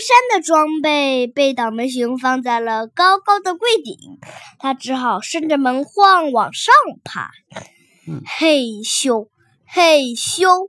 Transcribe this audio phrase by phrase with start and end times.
[0.00, 3.96] 山的装备被倒霉熊放在了高高的柜顶，
[4.58, 6.74] 他只好顺着门框往上
[7.04, 7.30] 爬。
[8.38, 9.28] 嘿咻，
[9.66, 10.68] 嘿咻！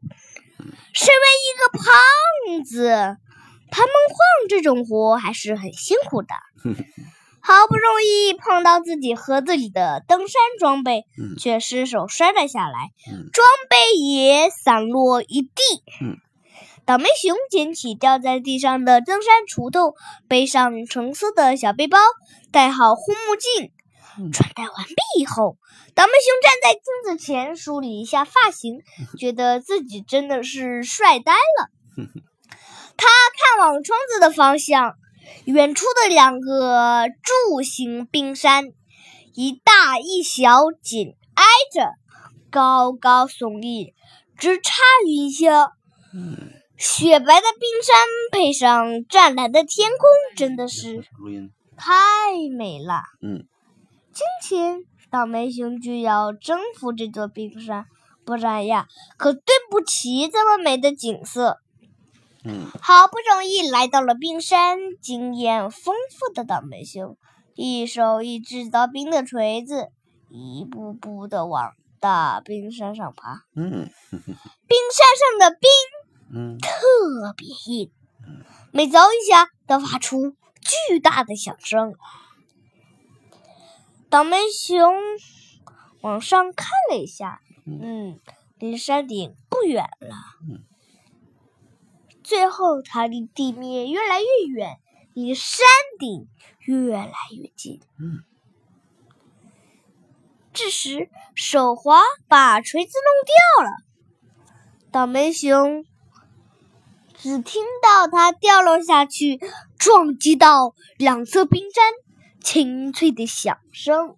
[0.94, 2.90] 身为一个胖子，
[3.72, 6.36] 爬门框这种活还是很辛苦的。
[7.46, 11.04] 好不容易碰到自己盒子里的登山装备，
[11.38, 12.92] 却失手摔了下来，
[13.34, 15.52] 装备也散落一地。
[16.86, 19.96] 倒霉熊捡起掉在地上的登山锄头，
[20.28, 21.98] 背上橙色的小背包，
[22.52, 23.72] 戴好护目镜。
[24.32, 25.58] 穿戴完毕以后，
[25.96, 28.82] 倒霉熊站在镜子前梳理一下发型，
[29.18, 31.70] 觉得自己真的是帅呆了。
[32.96, 34.94] 他看往窗子的方向，
[35.46, 38.66] 远处的两个柱形冰山，
[39.34, 41.94] 一大一小紧挨着，
[42.52, 43.96] 高高耸立，
[44.38, 44.74] 直插
[45.08, 45.72] 云霄。
[46.84, 47.96] 雪白的冰山
[48.30, 51.02] 配上湛蓝的天空，真的是
[51.78, 51.94] 太
[52.58, 53.04] 美了。
[53.22, 53.48] 嗯，
[54.12, 57.86] 今天倒霉熊就要征服这座冰山，
[58.26, 61.60] 不然呀，可对不起这么美的景色。
[62.44, 67.18] 嗯，好不容易来到了冰山，经验丰富的倒霉熊
[67.56, 69.88] 一手一只凿冰的锤子，
[70.30, 73.46] 一步步的往大冰山上爬。
[73.56, 73.72] 嗯，
[74.12, 75.08] 冰山
[75.40, 75.70] 上的冰。
[76.36, 77.92] 嗯，特别硬，
[78.72, 80.36] 每凿一下都发出
[80.90, 81.94] 巨大的响声。
[84.10, 84.96] 倒霉熊
[86.02, 88.20] 往上看了一下，嗯，
[88.58, 90.16] 离山顶不远了。
[92.24, 94.80] 最后，它离地面越来越远，
[95.14, 95.68] 离山
[96.00, 96.28] 顶
[96.62, 97.80] 越来越近。
[98.00, 98.24] 嗯，
[100.52, 103.78] 这时手滑把锤子弄掉了，
[104.92, 105.86] 倒霉熊。
[107.24, 109.40] 只听到它掉落下去，
[109.80, 111.86] 撞击到两侧冰山，
[112.44, 114.18] 清脆的响声。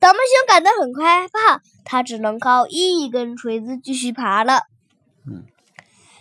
[0.00, 4.62] 倒霉熊感到很害怕，它只能靠一根锤子继续爬了。
[5.26, 5.44] 嗯，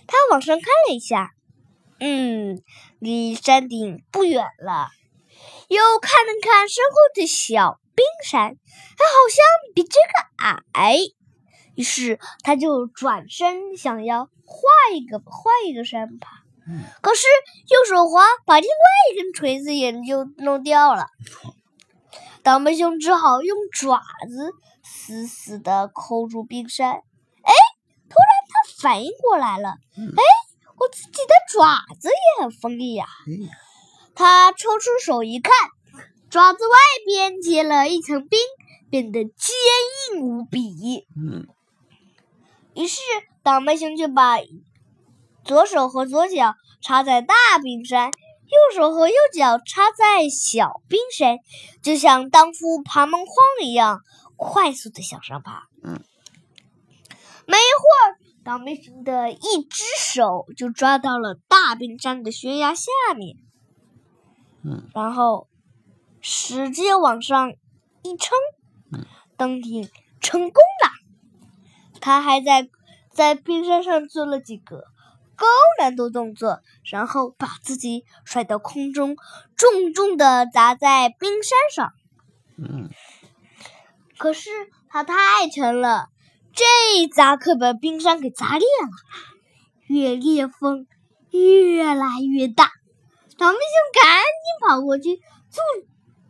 [0.05, 1.31] 他往上看了一下，
[2.01, 2.61] 嗯，
[2.99, 4.89] 离山顶不远了。
[5.69, 8.57] 又看了看身后的小冰山，
[8.97, 10.97] 它好像比这个矮。
[11.75, 14.61] 于是他就转身想要画
[14.95, 16.43] 一个画一个山爬，
[17.01, 17.25] 可是
[17.69, 21.07] 右手滑，把另外一根锤子也就弄掉了。
[22.43, 24.51] 倒霉熊只好用爪子
[24.83, 26.91] 死死的扣住冰山。
[26.91, 27.53] 哎，
[28.09, 30.23] 突然他反应过来了，哎，
[30.77, 33.05] 我自己的爪子也很锋利呀！
[34.13, 35.53] 他抽出手一看，
[36.29, 38.39] 爪子外边结了一层冰，
[38.91, 39.55] 变得坚
[40.13, 41.07] 硬无比。
[41.17, 41.47] 嗯。
[42.75, 43.01] 于是，
[43.43, 44.37] 倒霉熊就把
[45.43, 51.37] 左手和左脚插在大冰山，右手和右脚插在小冰山，
[51.81, 53.99] 就像当初爬门框一样，
[54.35, 55.67] 快速的向上爬。
[55.83, 56.01] 嗯。
[57.45, 63.37] 没一会儿，倒霉熊的一只手就抓到了大冰山的悬崖下面。
[64.63, 64.89] 嗯。
[64.93, 65.47] 然后，
[66.21, 67.51] 使劲往上
[68.03, 68.37] 一撑，
[69.35, 69.89] 登顶
[70.21, 70.92] 成功了。
[72.03, 72.67] 他还在
[73.13, 74.83] 在冰山上做了几个
[75.37, 75.47] 高
[75.79, 79.15] 难度动作，然后把自己甩到空中，
[79.55, 81.93] 重重的砸在冰山上。
[82.57, 82.89] 嗯，
[84.17, 84.49] 可是
[84.89, 85.15] 他太
[85.49, 86.09] 沉了，
[86.51, 86.65] 这
[86.97, 88.89] 一砸可把冰山给砸裂了，
[89.87, 90.85] 越裂缝
[91.31, 92.69] 越来越大。
[93.37, 95.15] 倒霉熊赶紧跑过去
[95.49, 95.61] 阻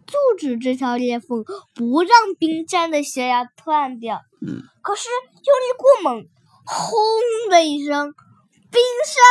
[0.06, 4.22] 阻止这条裂缝，不让冰山的悬崖断掉。
[4.46, 4.62] 嗯。
[4.82, 6.26] 可是用力过猛，
[6.66, 7.00] 轰
[7.50, 8.14] 的一声，
[8.72, 9.24] 冰山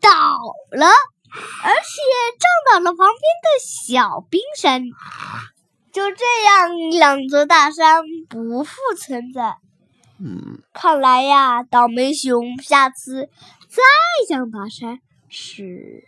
[0.00, 0.10] 倒
[0.72, 1.90] 了，而且
[2.38, 4.84] 撞倒了旁边的小冰山。
[5.92, 9.58] 就这样，两座大山不复存在。
[10.20, 13.30] 嗯，看来呀，倒霉熊下次
[13.68, 13.82] 再
[14.28, 14.98] 想爬山
[15.28, 16.04] 是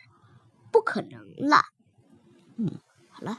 [0.73, 1.63] 不可能了。
[2.57, 2.79] 嗯，
[3.11, 3.39] 好了。